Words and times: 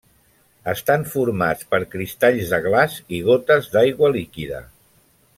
Estan 0.71 1.03
formats 1.09 1.67
per 1.73 1.79
cristalls 1.91 2.53
de 2.53 2.59
glaç 2.63 2.95
i 3.17 3.23
gotes 3.27 3.69
d’aigua 3.75 4.11
líquida. 4.17 4.63